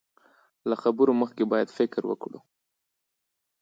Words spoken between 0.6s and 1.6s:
له خبرو مخکې